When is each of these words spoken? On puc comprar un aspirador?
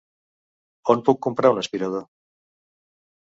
On 0.93 1.03
puc 1.09 1.19
comprar 1.27 1.51
un 1.55 1.61
aspirador? 1.63 2.01